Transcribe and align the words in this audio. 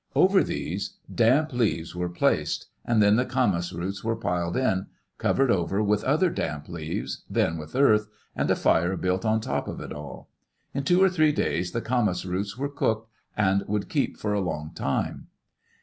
Over 0.15 0.41
diese, 0.41 0.95
damp 1.13 1.53
leaves 1.53 1.95
were 1.95 2.09
placed, 2.09 2.65
and 2.83 3.03
then 3.03 3.17
the 3.17 3.23
camas 3.23 3.71
roots 3.71 4.03
were 4.03 4.15
piled 4.15 4.57
in, 4.57 4.87
covered 5.19 5.51
over 5.51 5.83
with 5.83 6.03
other 6.03 6.31
damp 6.31 6.67
leaves, 6.67 7.23
then 7.29 7.55
with 7.55 7.75
eardi, 7.75 8.05
and 8.35 8.49
a 8.49 8.55
fire 8.55 8.97
built 8.97 9.25
on 9.25 9.41
top 9.41 9.67
of 9.67 9.79
it 9.79 9.91
alL 9.93 10.27
In 10.73 10.85
two 10.85 11.03
or 11.03 11.09
three 11.11 11.31
days 11.31 11.71
the 11.71 11.81
camas 11.81 12.25
roots 12.25 12.57
were 12.57 12.67
cooked, 12.67 13.11
and 13.37 13.63
would 13.67 13.89
keep 13.89 14.17
for 14.17 14.33
a 14.33 14.41
long 14.41 14.71
time. 14.73 15.27